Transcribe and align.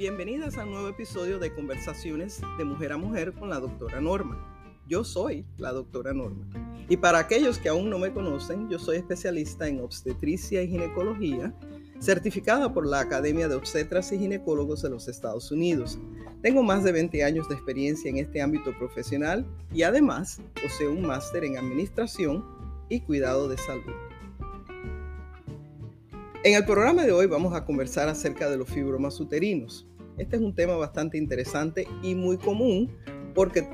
Bienvenidas 0.00 0.56
a 0.56 0.64
un 0.64 0.70
nuevo 0.70 0.88
episodio 0.88 1.38
de 1.38 1.52
Conversaciones 1.52 2.40
de 2.56 2.64
Mujer 2.64 2.92
a 2.92 2.96
Mujer 2.96 3.34
con 3.34 3.50
la 3.50 3.60
doctora 3.60 4.00
Norma. 4.00 4.82
Yo 4.88 5.04
soy 5.04 5.44
la 5.58 5.72
doctora 5.72 6.14
Norma. 6.14 6.46
Y 6.88 6.96
para 6.96 7.18
aquellos 7.18 7.58
que 7.58 7.68
aún 7.68 7.90
no 7.90 7.98
me 7.98 8.10
conocen, 8.10 8.70
yo 8.70 8.78
soy 8.78 8.96
especialista 8.96 9.68
en 9.68 9.78
obstetricia 9.80 10.62
y 10.62 10.68
ginecología, 10.68 11.54
certificada 11.98 12.72
por 12.72 12.86
la 12.86 13.00
Academia 13.00 13.46
de 13.46 13.56
Obstetras 13.56 14.10
y 14.12 14.18
Ginecólogos 14.18 14.80
de 14.80 14.88
los 14.88 15.06
Estados 15.06 15.52
Unidos. 15.52 15.98
Tengo 16.40 16.62
más 16.62 16.82
de 16.82 16.92
20 16.92 17.22
años 17.22 17.46
de 17.50 17.56
experiencia 17.56 18.08
en 18.08 18.16
este 18.16 18.40
ámbito 18.40 18.72
profesional 18.78 19.44
y 19.70 19.82
además 19.82 20.40
poseo 20.62 20.92
un 20.92 21.02
máster 21.02 21.44
en 21.44 21.58
administración 21.58 22.42
y 22.88 23.00
cuidado 23.00 23.50
de 23.50 23.58
salud. 23.58 23.92
En 26.42 26.54
el 26.54 26.64
programa 26.64 27.02
de 27.02 27.12
hoy 27.12 27.26
vamos 27.26 27.52
a 27.52 27.66
conversar 27.66 28.08
acerca 28.08 28.48
de 28.48 28.56
los 28.56 28.66
fibromas 28.66 29.20
uterinos. 29.20 29.86
Este 30.20 30.36
es 30.36 30.42
un 30.42 30.54
tema 30.54 30.76
bastante 30.76 31.16
interesante 31.16 31.88
y 32.02 32.14
muy 32.14 32.36
común 32.36 32.94
porque 33.34 33.66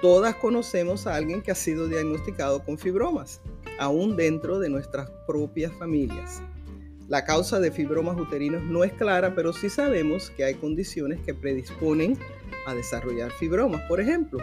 todas 0.00 0.36
conocemos 0.36 1.08
a 1.08 1.16
alguien 1.16 1.42
que 1.42 1.50
ha 1.50 1.56
sido 1.56 1.88
diagnosticado 1.88 2.64
con 2.64 2.78
fibromas, 2.78 3.40
aún 3.80 4.16
dentro 4.16 4.60
de 4.60 4.68
nuestras 4.68 5.10
propias 5.26 5.72
familias. 5.72 6.40
La 7.08 7.24
causa 7.24 7.58
de 7.58 7.72
fibromas 7.72 8.16
uterinos 8.16 8.62
no 8.62 8.84
es 8.84 8.92
clara, 8.92 9.34
pero 9.34 9.52
sí 9.52 9.68
sabemos 9.68 10.30
que 10.30 10.44
hay 10.44 10.54
condiciones 10.54 11.18
que 11.26 11.34
predisponen 11.34 12.16
a 12.68 12.74
desarrollar 12.74 13.32
fibromas. 13.32 13.82
Por 13.88 14.00
ejemplo, 14.00 14.38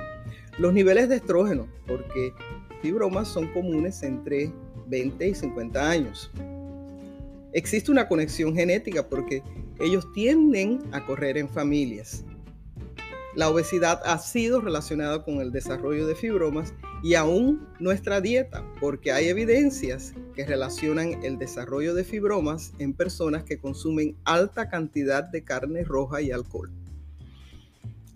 los 0.58 0.74
niveles 0.74 1.08
de 1.08 1.16
estrógeno, 1.16 1.70
porque 1.88 2.34
fibromas 2.82 3.30
son 3.30 3.48
comunes 3.54 4.04
entre 4.04 4.52
20 4.88 5.26
y 5.26 5.34
50 5.34 5.90
años. 5.90 6.30
Existe 7.54 7.92
una 7.92 8.10
conexión 8.10 8.54
genética 8.54 9.08
porque 9.08 9.42
ellos 9.80 10.12
tienden 10.14 10.82
a 10.92 11.06
correr 11.06 11.38
en 11.38 11.50
familias. 11.50 12.24
La 13.36 13.50
obesidad 13.50 14.00
ha 14.06 14.18
sido 14.18 14.62
relacionada 14.62 15.26
con 15.26 15.42
el 15.42 15.52
desarrollo 15.52 16.08
de 16.08 16.16
fibromas 16.16 16.74
y 17.04 17.16
aún 17.16 17.68
nuestra 17.80 18.22
dieta, 18.22 18.64
porque 18.80 19.12
hay 19.12 19.28
evidencias 19.28 20.14
que 20.34 20.46
relacionan 20.46 21.22
el 21.24 21.38
desarrollo 21.38 21.94
de 21.94 22.06
fibromas 22.06 22.72
en 22.80 22.94
personas 22.94 23.44
que 23.44 23.60
consumen 23.60 24.16
alta 24.24 24.70
cantidad 24.70 25.24
de 25.24 25.44
carne 25.44 25.84
roja 25.84 26.22
y 26.22 26.32
alcohol. 26.32 26.72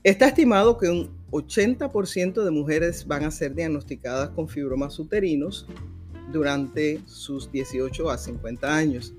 Está 0.03 0.29
estimado 0.29 0.77
que 0.77 0.87
un 0.87 1.09
80% 1.31 2.43
de 2.45 2.51
mujeres 2.51 3.05
van 3.05 3.25
a 3.25 3.31
ser 3.31 3.53
diagnosticadas 3.53 4.29
con 4.29 4.47
fibromas 4.47 4.97
uterinos 4.97 5.67
durante 6.31 7.01
sus 7.05 7.51
18 7.51 8.09
a 8.09 8.17
50 8.17 8.73
años 8.73 9.13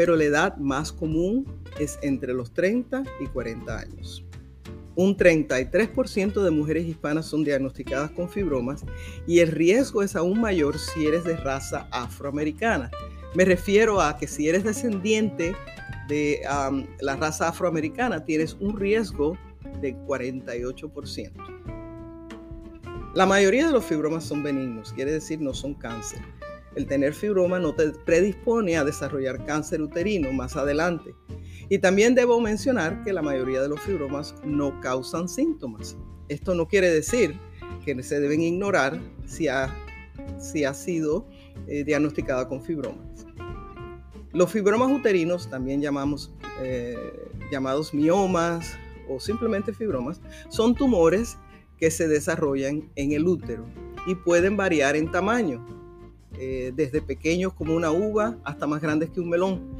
pero 0.00 0.16
la 0.16 0.24
edad 0.24 0.56
más 0.56 0.92
común 0.92 1.44
es 1.78 1.98
entre 2.00 2.32
los 2.32 2.54
30 2.54 3.02
y 3.20 3.26
40 3.26 3.78
años. 3.78 4.24
Un 4.94 5.14
33% 5.14 6.42
de 6.42 6.50
mujeres 6.50 6.86
hispanas 6.86 7.26
son 7.26 7.44
diagnosticadas 7.44 8.10
con 8.12 8.30
fibromas 8.30 8.82
y 9.26 9.40
el 9.40 9.48
riesgo 9.48 10.02
es 10.02 10.16
aún 10.16 10.40
mayor 10.40 10.78
si 10.78 11.06
eres 11.06 11.24
de 11.24 11.36
raza 11.36 11.86
afroamericana. 11.90 12.90
Me 13.34 13.44
refiero 13.44 14.00
a 14.00 14.16
que 14.16 14.26
si 14.26 14.48
eres 14.48 14.64
descendiente 14.64 15.54
de 16.08 16.40
la 17.02 17.16
raza 17.16 17.48
afroamericana 17.48 18.24
tienes 18.24 18.54
un 18.58 18.78
riesgo 18.78 19.36
de 19.82 19.94
48%. 20.06 21.30
La 23.14 23.26
mayoría 23.26 23.66
de 23.66 23.72
los 23.74 23.84
fibromas 23.84 24.24
son 24.24 24.42
benignos, 24.42 24.94
quiere 24.94 25.12
decir 25.12 25.42
no 25.42 25.52
son 25.52 25.74
cáncer. 25.74 26.20
El 26.74 26.86
tener 26.86 27.14
fibroma 27.14 27.58
no 27.58 27.74
te 27.74 27.90
predispone 27.90 28.76
a 28.76 28.84
desarrollar 28.84 29.44
cáncer 29.44 29.82
uterino 29.82 30.32
más 30.32 30.56
adelante. 30.56 31.14
Y 31.68 31.78
también 31.78 32.14
debo 32.14 32.40
mencionar 32.40 33.02
que 33.02 33.12
la 33.12 33.22
mayoría 33.22 33.60
de 33.60 33.68
los 33.68 33.80
fibromas 33.80 34.34
no 34.44 34.80
causan 34.80 35.28
síntomas. 35.28 35.96
Esto 36.28 36.54
no 36.54 36.68
quiere 36.68 36.90
decir 36.90 37.38
que 37.84 38.00
se 38.02 38.20
deben 38.20 38.40
ignorar 38.40 39.00
si 39.26 39.48
ha, 39.48 39.74
si 40.38 40.64
ha 40.64 40.74
sido 40.74 41.26
eh, 41.66 41.84
diagnosticada 41.84 42.48
con 42.48 42.62
fibromas. 42.62 43.26
Los 44.32 44.52
fibromas 44.52 44.90
uterinos, 44.92 45.50
también 45.50 45.80
llamamos, 45.80 46.32
eh, 46.62 46.96
llamados 47.50 47.92
miomas 47.92 48.76
o 49.08 49.18
simplemente 49.18 49.72
fibromas, 49.72 50.20
son 50.48 50.74
tumores 50.74 51.36
que 51.78 51.90
se 51.90 52.06
desarrollan 52.06 52.90
en 52.94 53.12
el 53.12 53.26
útero 53.26 53.64
y 54.06 54.14
pueden 54.14 54.56
variar 54.56 54.94
en 54.94 55.10
tamaño, 55.10 55.64
eh, 56.38 56.72
desde 56.74 57.02
pequeños 57.02 57.52
como 57.52 57.74
una 57.74 57.90
uva 57.90 58.38
hasta 58.44 58.66
más 58.66 58.80
grandes 58.80 59.10
que 59.10 59.20
un 59.20 59.28
melón, 59.28 59.76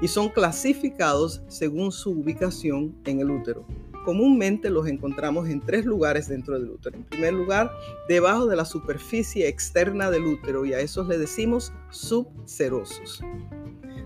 y 0.00 0.08
son 0.08 0.28
clasificados 0.28 1.42
según 1.48 1.90
su 1.92 2.10
ubicación 2.10 2.94
en 3.04 3.20
el 3.20 3.30
útero. 3.30 3.66
Comúnmente 4.04 4.70
los 4.70 4.86
encontramos 4.86 5.48
en 5.48 5.60
tres 5.60 5.84
lugares 5.84 6.28
dentro 6.28 6.58
del 6.58 6.70
útero. 6.70 6.96
En 6.96 7.04
primer 7.04 7.34
lugar, 7.34 7.70
debajo 8.08 8.46
de 8.46 8.56
la 8.56 8.64
superficie 8.64 9.48
externa 9.48 10.10
del 10.10 10.24
útero, 10.24 10.64
y 10.64 10.72
a 10.72 10.80
esos 10.80 11.08
le 11.08 11.18
decimos 11.18 11.72
subserosos. 11.90 13.22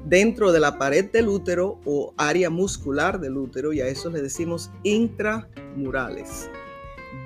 Dentro 0.05 0.51
de 0.51 0.61
la 0.61 0.79
pared 0.79 1.11
del 1.11 1.29
útero 1.29 1.79
o 1.85 2.15
área 2.17 2.51
muscular 2.51 3.21
del 3.21 3.37
útero, 3.37 3.73
y 3.73 3.81
a 3.81 3.87
esos 3.87 4.13
le 4.13 4.23
decimos 4.23 4.73
intramurales 4.83 6.51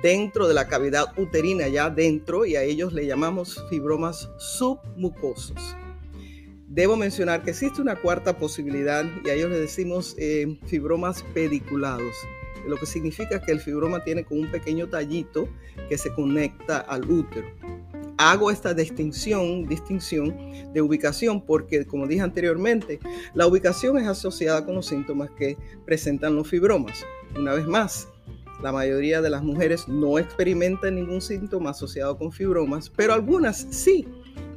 dentro 0.01 0.47
de 0.47 0.53
la 0.53 0.67
cavidad 0.67 1.17
uterina, 1.17 1.67
ya 1.67 1.89
dentro, 1.89 2.45
y 2.45 2.55
a 2.55 2.63
ellos 2.63 2.93
le 2.93 3.05
llamamos 3.05 3.63
fibromas 3.69 4.29
submucosos. 4.37 5.75
Debo 6.67 6.95
mencionar 6.95 7.43
que 7.43 7.51
existe 7.51 7.81
una 7.81 7.95
cuarta 7.95 8.37
posibilidad 8.37 9.05
y 9.25 9.29
a 9.29 9.33
ellos 9.33 9.49
le 9.49 9.59
decimos 9.59 10.15
eh, 10.19 10.59
fibromas 10.65 11.23
pediculados, 11.33 12.15
lo 12.67 12.75
que 12.77 12.85
significa 12.85 13.41
que 13.41 13.51
el 13.51 13.59
fibroma 13.59 14.03
tiene 14.03 14.23
como 14.25 14.41
un 14.41 14.51
pequeño 14.51 14.87
tallito 14.87 15.47
que 15.89 15.97
se 15.97 16.13
conecta 16.13 16.79
al 16.79 17.09
útero. 17.09 17.47
Hago 18.17 18.51
esta 18.51 18.73
distinción, 18.73 19.67
distinción 19.67 20.35
de 20.73 20.81
ubicación 20.81 21.39
porque, 21.41 21.85
como 21.85 22.07
dije 22.07 22.21
anteriormente, 22.21 22.99
la 23.33 23.47
ubicación 23.47 23.97
es 23.97 24.07
asociada 24.07 24.65
con 24.65 24.75
los 24.75 24.87
síntomas 24.87 25.29
que 25.31 25.55
presentan 25.85 26.35
los 26.35 26.47
fibromas. 26.47 27.05
Una 27.35 27.53
vez 27.53 27.67
más, 27.67 28.07
la 28.61 28.71
mayoría 28.71 29.21
de 29.21 29.29
las 29.29 29.43
mujeres 29.43 29.87
no 29.87 30.17
experimentan 30.17 30.95
ningún 30.95 31.21
síntoma 31.21 31.71
asociado 31.71 32.17
con 32.17 32.31
fibromas, 32.31 32.89
pero 32.89 33.13
algunas 33.13 33.67
sí. 33.69 34.07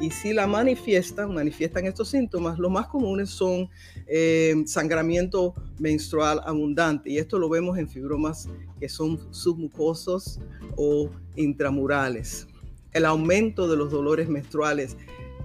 Y 0.01 0.11
si 0.11 0.33
la 0.33 0.47
manifiestan, 0.47 1.35
manifiestan 1.35 1.87
estos 1.87 2.09
síntomas, 2.09 2.59
los 2.59 2.71
más 2.71 2.87
comunes 2.87 3.29
son 3.29 3.69
eh, 4.07 4.63
sangramiento 4.67 5.55
menstrual 5.79 6.41
abundante. 6.45 7.11
Y 7.11 7.19
esto 7.19 7.39
lo 7.39 7.51
vemos 7.51 7.77
en 7.77 7.89
fibromas 7.89 8.49
que 8.79 8.89
son 8.89 9.19
submucosos 9.31 10.41
o 10.77 11.11
intramurales. 11.37 12.47
El 12.93 13.05
aumento 13.05 13.69
de 13.69 13.77
los 13.77 13.91
dolores 13.91 14.29
menstruales 14.29 14.97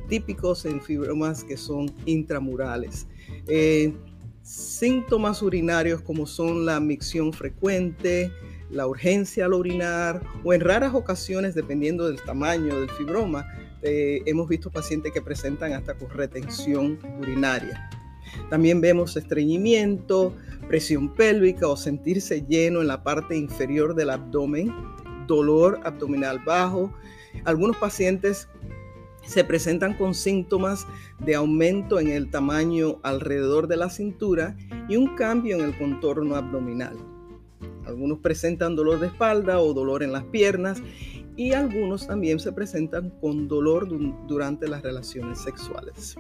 típicos 0.08 0.66
en 0.66 0.82
fibromas 0.82 1.44
que 1.44 1.58
son 1.58 1.94
intramurales. 2.06 3.08
Eh, 3.48 3.94
síntomas 4.46 5.42
urinarios 5.42 6.02
como 6.02 6.28
son 6.28 6.68
la 6.68 6.80
micción 6.80 7.34
frecuente, 7.34 8.32
la 8.70 8.86
urgencia 8.86 9.46
al 9.46 9.54
orinar 9.54 10.22
o 10.44 10.54
en 10.54 10.62
raras 10.62 10.94
ocasiones, 10.94 11.56
dependiendo 11.56 12.08
del 12.08 12.22
tamaño 12.22 12.80
del 12.80 12.90
fibroma, 12.92 13.48
eh, 13.82 14.22
hemos 14.28 14.48
visto 14.48 14.70
pacientes 14.70 15.12
que 15.12 15.22
presentan 15.22 15.74
hasta 15.74 15.96
con 15.96 16.12
retención 16.12 17.00
urinaria. 17.20 17.90
También 18.52 18.82
vemos 18.82 19.18
estreñimiento, 19.18 20.36
presión 20.68 21.16
pélvica 21.16 21.68
o 21.68 21.76
sentirse 21.76 22.46
lleno 22.48 22.82
en 22.82 22.88
la 22.88 23.04
parte 23.04 23.36
inferior 23.36 23.96
del 23.96 24.12
abdomen, 24.12 24.72
dolor 25.26 25.80
abdominal 25.84 26.40
bajo. 26.46 26.94
Algunos 27.46 27.78
pacientes 27.78 28.48
se 29.26 29.44
presentan 29.44 29.96
con 29.96 30.14
síntomas 30.14 30.88
de 31.20 31.36
aumento 31.36 32.00
en 32.00 32.10
el 32.10 32.30
tamaño 32.30 33.00
alrededor 33.04 33.68
de 33.68 33.78
la 33.78 33.90
cintura 33.90 34.56
y 34.88 34.98
un 34.98 35.16
cambio 35.16 35.58
en 35.58 35.64
el 35.66 35.78
contorno 35.78 36.36
abdominal. 36.36 36.98
Algunos 37.86 38.20
presentan 38.20 38.76
dolor 38.76 39.00
de 39.00 39.08
espalda 39.08 39.60
o 39.60 39.74
dolor 39.74 40.04
en 40.04 40.12
las 40.12 40.24
piernas 40.26 40.82
y 41.36 41.54
algunos 41.54 42.08
también 42.08 42.40
se 42.40 42.52
presentan 42.52 43.10
con 43.22 43.48
dolor 43.48 43.88
durante 44.28 44.68
las 44.68 44.82
relaciones 44.82 45.40
sexuales. 45.40 46.16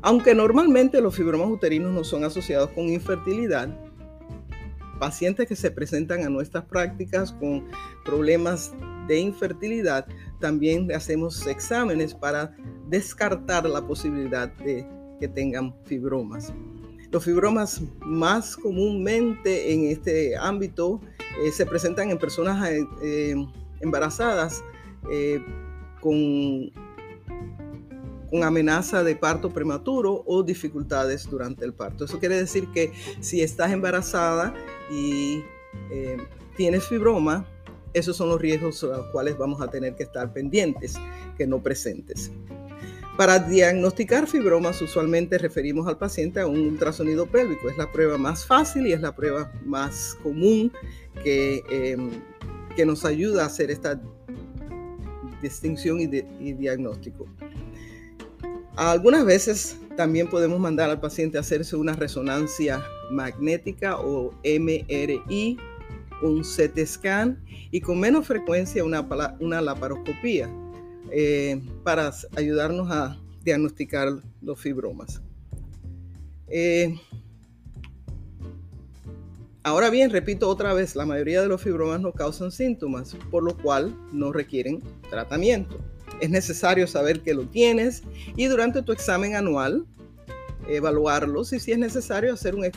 Aunque 0.00 0.34
normalmente 0.34 1.00
los 1.00 1.14
fibromas 1.14 1.48
uterinos 1.48 1.92
no 1.92 2.04
son 2.04 2.24
asociados 2.24 2.70
con 2.70 2.88
infertilidad, 2.88 3.68
pacientes 4.98 5.46
que 5.46 5.56
se 5.56 5.70
presentan 5.70 6.24
a 6.24 6.28
nuestras 6.28 6.64
prácticas 6.64 7.32
con 7.32 7.68
problemas 8.04 8.72
de 9.08 9.18
infertilidad, 9.18 10.06
también 10.38 10.92
hacemos 10.92 11.46
exámenes 11.46 12.14
para 12.14 12.54
descartar 12.88 13.68
la 13.68 13.84
posibilidad 13.86 14.48
de 14.58 14.86
que 15.18 15.28
tengan 15.28 15.74
fibromas. 15.84 16.52
Los 17.10 17.24
fibromas 17.24 17.80
más 18.00 18.56
comúnmente 18.56 19.72
en 19.72 19.84
este 19.86 20.36
ámbito 20.36 21.00
eh, 21.42 21.50
se 21.52 21.64
presentan 21.64 22.10
en 22.10 22.18
personas 22.18 22.68
eh, 22.68 22.86
eh, 23.02 23.34
embarazadas 23.80 24.62
con 26.00 26.70
con 28.30 28.44
amenaza 28.44 29.02
de 29.02 29.16
parto 29.16 29.48
prematuro 29.48 30.22
o 30.26 30.42
dificultades 30.42 31.30
durante 31.30 31.64
el 31.64 31.72
parto. 31.72 32.04
Eso 32.04 32.18
quiere 32.18 32.36
decir 32.36 32.68
que 32.74 32.92
si 33.20 33.40
estás 33.40 33.72
embarazada 33.72 34.52
y 34.90 35.42
tienes 36.54 36.86
fibroma, 36.86 37.46
esos 37.98 38.16
son 38.16 38.28
los 38.28 38.40
riesgos 38.40 38.82
a 38.84 38.98
los 38.98 39.06
cuales 39.08 39.36
vamos 39.36 39.60
a 39.60 39.68
tener 39.68 39.94
que 39.94 40.04
estar 40.04 40.32
pendientes, 40.32 40.94
que 41.36 41.46
no 41.46 41.62
presentes. 41.62 42.30
Para 43.16 43.40
diagnosticar 43.40 44.28
fibromas 44.28 44.80
usualmente 44.80 45.38
referimos 45.38 45.88
al 45.88 45.98
paciente 45.98 46.38
a 46.38 46.46
un 46.46 46.60
ultrasonido 46.60 47.26
pélvico. 47.26 47.68
Es 47.68 47.76
la 47.76 47.90
prueba 47.90 48.16
más 48.16 48.46
fácil 48.46 48.86
y 48.86 48.92
es 48.92 49.00
la 49.00 49.14
prueba 49.14 49.52
más 49.64 50.16
común 50.22 50.72
que, 51.24 51.64
em, 51.68 52.10
que 52.76 52.86
nos 52.86 53.04
ayuda 53.04 53.42
a 53.42 53.46
hacer 53.46 53.72
esta 53.72 54.00
distinción 55.42 56.00
y, 56.00 56.04
y 56.04 56.52
diagnóstico. 56.52 57.26
Algunas 58.76 59.24
veces 59.24 59.76
también 59.96 60.28
podemos 60.28 60.60
mandar 60.60 60.88
al 60.88 61.00
paciente 61.00 61.38
a 61.38 61.40
hacerse 61.40 61.74
una 61.74 61.94
resonancia 61.94 62.80
magnética 63.10 63.98
o 63.98 64.32
MRI, 64.44 65.58
un 66.22 66.42
CT 66.42 66.86
scan 66.86 67.38
y 67.70 67.80
con 67.80 68.00
menos 68.00 68.26
frecuencia 68.26 68.84
una, 68.84 69.06
una 69.40 69.60
laparoscopía 69.60 70.50
eh, 71.10 71.60
para 71.84 72.12
ayudarnos 72.36 72.90
a 72.90 73.18
diagnosticar 73.44 74.08
los 74.42 74.60
fibromas. 74.60 75.22
Eh, 76.48 76.98
ahora 79.62 79.90
bien, 79.90 80.10
repito 80.10 80.48
otra 80.48 80.74
vez, 80.74 80.96
la 80.96 81.06
mayoría 81.06 81.40
de 81.40 81.48
los 81.48 81.62
fibromas 81.62 82.00
no 82.00 82.12
causan 82.12 82.50
síntomas, 82.50 83.16
por 83.30 83.42
lo 83.42 83.56
cual 83.56 83.96
no 84.12 84.32
requieren 84.32 84.82
tratamiento. 85.08 85.78
Es 86.20 86.30
necesario 86.30 86.86
saber 86.86 87.20
que 87.20 87.34
lo 87.34 87.46
tienes 87.46 88.02
y 88.36 88.46
durante 88.46 88.82
tu 88.82 88.92
examen 88.92 89.36
anual 89.36 89.86
evaluarlos 90.68 91.52
y 91.52 91.60
si 91.60 91.72
es 91.72 91.78
necesario 91.78 92.32
hacer 92.32 92.54
un, 92.54 92.70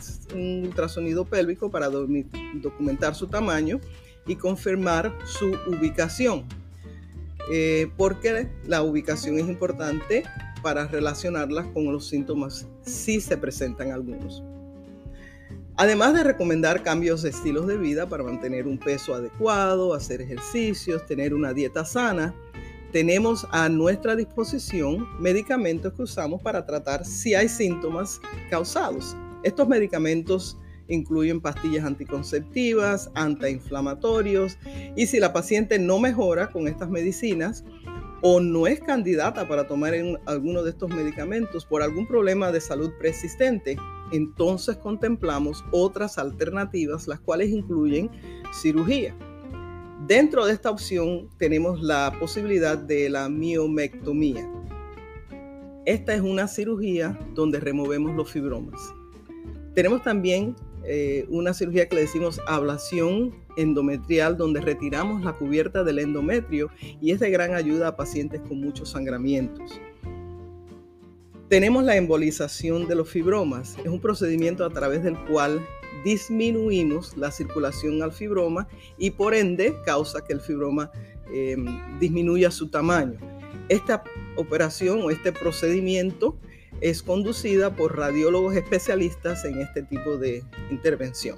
ultrasonido 0.64 1.24
pélvico 1.24 1.70
para 1.70 1.88
documentar 1.88 3.14
su 3.14 3.26
tamaño 3.26 3.80
y 4.26 4.36
confirmar 4.36 5.16
su 5.24 5.52
ubicación. 5.66 6.44
Eh, 7.50 7.90
porque 7.96 8.48
la 8.66 8.82
ubicación 8.82 9.38
es 9.38 9.48
importante 9.48 10.22
para 10.62 10.86
relacionarlas 10.86 11.66
con 11.74 11.92
los 11.92 12.06
síntomas 12.06 12.68
si 12.82 13.20
se 13.20 13.36
presentan 13.36 13.90
algunos. 13.90 14.42
Además 15.76 16.14
de 16.14 16.22
recomendar 16.22 16.82
cambios 16.82 17.22
de 17.22 17.30
estilos 17.30 17.66
de 17.66 17.76
vida 17.76 18.08
para 18.08 18.22
mantener 18.22 18.66
un 18.66 18.78
peso 18.78 19.14
adecuado, 19.14 19.94
hacer 19.94 20.20
ejercicios, 20.20 21.04
tener 21.06 21.34
una 21.34 21.52
dieta 21.52 21.84
sana, 21.84 22.34
tenemos 22.92 23.46
a 23.50 23.68
nuestra 23.68 24.14
disposición 24.14 25.06
medicamentos 25.18 25.94
que 25.94 26.02
usamos 26.02 26.42
para 26.42 26.64
tratar 26.64 27.04
si 27.04 27.34
hay 27.34 27.48
síntomas 27.48 28.20
causados. 28.50 29.16
Estos 29.42 29.66
medicamentos 29.66 30.58
incluyen 30.88 31.40
pastillas 31.40 31.84
anticonceptivas, 31.84 33.10
antiinflamatorios 33.14 34.58
y 34.94 35.06
si 35.06 35.18
la 35.18 35.32
paciente 35.32 35.78
no 35.78 35.98
mejora 35.98 36.50
con 36.50 36.68
estas 36.68 36.90
medicinas 36.90 37.64
o 38.20 38.40
no 38.40 38.66
es 38.66 38.80
candidata 38.80 39.48
para 39.48 39.66
tomar 39.66 39.94
alguno 40.26 40.62
de 40.62 40.70
estos 40.70 40.90
medicamentos 40.90 41.64
por 41.64 41.82
algún 41.82 42.06
problema 42.06 42.52
de 42.52 42.60
salud 42.60 42.92
persistente, 43.00 43.76
entonces 44.12 44.76
contemplamos 44.76 45.64
otras 45.72 46.18
alternativas, 46.18 47.08
las 47.08 47.18
cuales 47.18 47.50
incluyen 47.50 48.10
cirugía. 48.52 49.16
Dentro 50.06 50.46
de 50.46 50.52
esta 50.52 50.68
opción 50.68 51.28
tenemos 51.38 51.80
la 51.80 52.12
posibilidad 52.18 52.76
de 52.76 53.08
la 53.08 53.28
miomectomía. 53.28 54.50
Esta 55.86 56.12
es 56.14 56.20
una 56.20 56.48
cirugía 56.48 57.16
donde 57.34 57.60
removemos 57.60 58.16
los 58.16 58.28
fibromas. 58.28 58.80
Tenemos 59.74 60.02
también 60.02 60.56
eh, 60.84 61.24
una 61.28 61.54
cirugía 61.54 61.88
que 61.88 61.94
le 61.94 62.00
decimos 62.02 62.40
ablación 62.48 63.32
endometrial, 63.56 64.36
donde 64.36 64.60
retiramos 64.60 65.22
la 65.22 65.34
cubierta 65.34 65.84
del 65.84 66.00
endometrio 66.00 66.68
y 67.00 67.12
es 67.12 67.20
de 67.20 67.30
gran 67.30 67.54
ayuda 67.54 67.88
a 67.88 67.96
pacientes 67.96 68.40
con 68.40 68.60
muchos 68.60 68.90
sangramientos. 68.90 69.80
Tenemos 71.52 71.84
la 71.84 71.96
embolización 71.96 72.88
de 72.88 72.94
los 72.94 73.10
fibromas. 73.10 73.76
Es 73.84 73.88
un 73.88 74.00
procedimiento 74.00 74.64
a 74.64 74.70
través 74.70 75.02
del 75.02 75.22
cual 75.26 75.60
disminuimos 76.02 77.14
la 77.18 77.30
circulación 77.30 78.02
al 78.02 78.10
fibroma 78.10 78.68
y 78.96 79.10
por 79.10 79.34
ende 79.34 79.76
causa 79.84 80.24
que 80.24 80.32
el 80.32 80.40
fibroma 80.40 80.90
eh, 81.30 81.56
disminuya 82.00 82.50
su 82.50 82.70
tamaño. 82.70 83.18
Esta 83.68 84.02
operación 84.36 85.02
o 85.02 85.10
este 85.10 85.30
procedimiento 85.30 86.38
es 86.80 87.02
conducida 87.02 87.76
por 87.76 87.98
radiólogos 87.98 88.56
especialistas 88.56 89.44
en 89.44 89.60
este 89.60 89.82
tipo 89.82 90.16
de 90.16 90.42
intervención. 90.70 91.36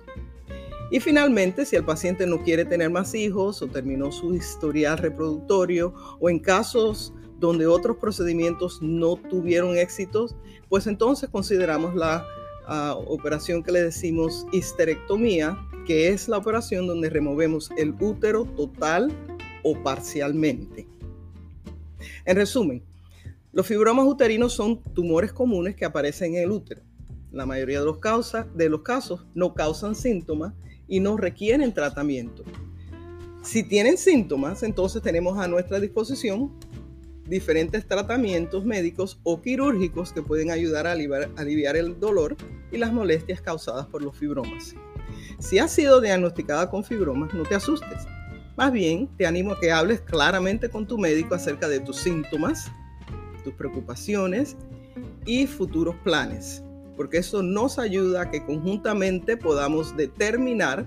Y 0.92 1.00
finalmente, 1.00 1.66
si 1.66 1.74
el 1.74 1.84
paciente 1.84 2.24
no 2.24 2.44
quiere 2.44 2.64
tener 2.64 2.88
más 2.88 3.16
hijos 3.16 3.60
o 3.62 3.66
terminó 3.66 4.12
su 4.12 4.32
historial 4.32 4.96
reproductorio 4.98 5.92
o 6.20 6.30
en 6.30 6.38
casos 6.38 7.12
donde 7.38 7.66
otros 7.66 7.96
procedimientos 7.96 8.80
no 8.80 9.16
tuvieron 9.16 9.76
éxitos, 9.76 10.34
pues 10.68 10.86
entonces 10.86 11.28
consideramos 11.28 11.94
la 11.94 12.24
ah, 12.66 12.96
operación 13.06 13.62
que 13.62 13.72
le 13.72 13.82
decimos 13.82 14.46
histerectomía, 14.52 15.58
que 15.86 16.08
es 16.08 16.28
la 16.28 16.38
operación 16.38 16.86
donde 16.86 17.10
removemos 17.10 17.70
el 17.76 17.94
útero 18.00 18.44
total 18.44 19.12
o 19.62 19.76
parcialmente. 19.82 20.86
En 22.24 22.36
resumen, 22.36 22.82
los 23.52 23.66
fibromas 23.66 24.06
uterinos 24.06 24.52
son 24.52 24.82
tumores 24.82 25.32
comunes 25.32 25.76
que 25.76 25.84
aparecen 25.84 26.34
en 26.34 26.44
el 26.44 26.50
útero. 26.50 26.82
La 27.30 27.46
mayoría 27.46 27.80
de 27.80 27.86
los, 27.86 27.98
de 28.54 28.68
los 28.68 28.82
casos 28.82 29.26
no 29.34 29.54
causan 29.54 29.94
síntomas 29.94 30.54
y 30.88 31.00
no 31.00 31.16
requieren 31.16 31.72
tratamiento. 31.72 32.44
Si 33.42 33.62
tienen 33.62 33.98
síntomas, 33.98 34.62
entonces 34.62 35.02
tenemos 35.02 35.38
a 35.38 35.46
nuestra 35.48 35.78
disposición 35.78 36.50
diferentes 37.26 37.86
tratamientos 37.86 38.64
médicos 38.64 39.18
o 39.22 39.40
quirúrgicos 39.40 40.12
que 40.12 40.22
pueden 40.22 40.50
ayudar 40.50 40.86
a 40.86 40.92
aliviar, 40.92 41.76
el 41.76 41.98
dolor 41.98 42.36
y 42.70 42.78
las 42.78 42.92
molestias 42.92 43.40
causadas 43.40 43.86
por 43.86 44.02
los 44.02 44.16
fibromas. 44.16 44.74
Si 45.38 45.58
has 45.58 45.72
sido 45.72 46.00
diagnosticada 46.00 46.70
con 46.70 46.84
fibromas, 46.84 47.32
no 47.34 47.44
te 47.44 47.54
asustes. 47.54 48.06
Más 48.56 48.72
bien, 48.72 49.08
te 49.16 49.26
animo 49.26 49.52
a 49.52 49.60
que 49.60 49.72
hables 49.72 50.00
claramente 50.00 50.68
con 50.68 50.86
tu 50.86 50.98
médico 50.98 51.34
acerca 51.34 51.68
de 51.68 51.80
tus 51.80 51.96
síntomas, 51.96 52.70
tus 53.42 53.54
preocupaciones 53.54 54.56
y 55.26 55.46
futuros 55.46 55.96
planes, 56.04 56.62
porque 56.96 57.18
eso 57.18 57.42
nos 57.42 57.78
ayuda 57.78 58.22
a 58.22 58.30
que 58.30 58.44
conjuntamente 58.44 59.36
podamos 59.36 59.96
determinar 59.96 60.86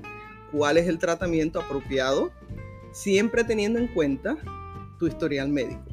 cuál 0.52 0.78
es 0.78 0.88
el 0.88 0.98
tratamiento 0.98 1.60
apropiado, 1.60 2.32
siempre 2.94 3.44
teniendo 3.44 3.80
en 3.80 3.88
cuenta 3.88 4.38
tu 4.98 5.08
historial 5.08 5.50
médico. 5.50 5.87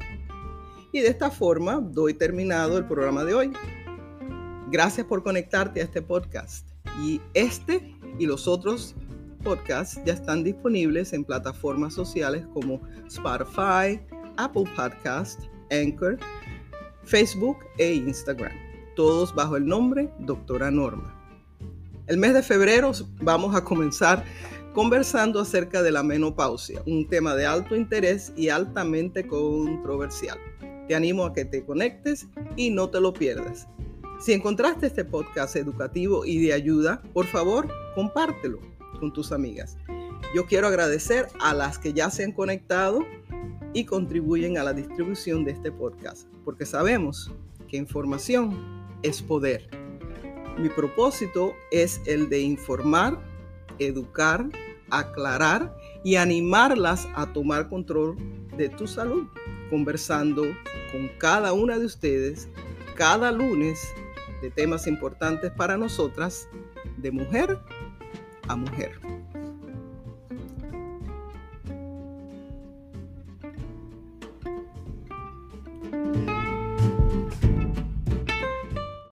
Y 0.95 1.01
de 1.01 1.09
esta 1.09 1.29
forma 1.29 1.81
doy 1.81 2.13
terminado 2.13 2.77
el 2.77 2.85
programa 2.85 3.25
de 3.25 3.33
hoy. 3.33 3.51
Gracias 4.71 5.05
por 5.05 5.23
conectarte 5.23 5.81
a 5.81 5.83
este 5.83 6.01
podcast. 6.01 6.69
Y 7.03 7.19
este 7.33 7.97
y 8.17 8.25
los 8.25 8.47
otros 8.47 8.95
podcasts 9.43 9.99
ya 10.05 10.13
están 10.13 10.45
disponibles 10.45 11.11
en 11.11 11.25
plataformas 11.25 11.93
sociales 11.93 12.45
como 12.53 12.79
Spotify, 13.07 13.99
Apple 14.37 14.63
Podcast, 14.73 15.41
Anchor 15.69 16.17
Facebook 17.03 17.57
e 17.77 17.95
Instagram, 17.95 18.53
todos 18.95 19.35
bajo 19.35 19.57
el 19.57 19.65
nombre 19.65 20.09
Doctora 20.19 20.71
Norma. 20.71 21.13
El 22.07 22.19
mes 22.19 22.33
de 22.33 22.41
febrero 22.41 22.93
vamos 23.19 23.53
a 23.53 23.65
comenzar 23.65 24.23
conversando 24.73 25.41
acerca 25.41 25.83
de 25.83 25.91
la 25.91 26.03
menopausia, 26.03 26.81
un 26.85 27.05
tema 27.09 27.35
de 27.35 27.45
alto 27.45 27.75
interés 27.75 28.31
y 28.37 28.47
altamente 28.47 29.27
controversial. 29.27 30.39
Te 30.87 30.95
animo 30.95 31.25
a 31.25 31.33
que 31.33 31.45
te 31.45 31.65
conectes 31.65 32.27
y 32.55 32.69
no 32.69 32.89
te 32.89 32.99
lo 32.99 33.13
pierdas. 33.13 33.67
Si 34.19 34.33
encontraste 34.33 34.87
este 34.87 35.03
podcast 35.03 35.55
educativo 35.55 36.25
y 36.25 36.39
de 36.39 36.53
ayuda, 36.53 37.01
por 37.13 37.25
favor, 37.25 37.67
compártelo 37.95 38.59
con 38.99 39.11
tus 39.11 39.31
amigas. 39.31 39.77
Yo 40.33 40.45
quiero 40.45 40.67
agradecer 40.67 41.27
a 41.41 41.53
las 41.53 41.79
que 41.79 41.93
ya 41.93 42.09
se 42.09 42.23
han 42.23 42.31
conectado 42.31 43.05
y 43.73 43.85
contribuyen 43.85 44.57
a 44.57 44.63
la 44.63 44.73
distribución 44.73 45.43
de 45.43 45.51
este 45.51 45.71
podcast, 45.71 46.27
porque 46.45 46.65
sabemos 46.65 47.31
que 47.67 47.77
información 47.77 48.87
es 49.03 49.21
poder. 49.21 49.69
Mi 50.57 50.69
propósito 50.69 51.53
es 51.71 51.99
el 52.05 52.29
de 52.29 52.39
informar, 52.39 53.19
educar, 53.79 54.47
aclarar 54.89 55.75
y 56.03 56.15
animarlas 56.15 57.07
a 57.15 57.33
tomar 57.33 57.67
control 57.67 58.15
de 58.55 58.69
tu 58.69 58.87
salud, 58.87 59.27
conversando 59.75 60.43
con 60.89 61.09
cada 61.17 61.51
una 61.51 61.77
de 61.77 61.85
ustedes 61.85 62.47
cada 62.95 63.29
lunes 63.29 63.93
de 64.41 64.49
temas 64.49 64.87
importantes 64.87 65.51
para 65.51 65.75
nosotras, 65.75 66.47
de 66.95 67.11
mujer 67.11 67.59
a 68.47 68.55
mujer. 68.55 68.97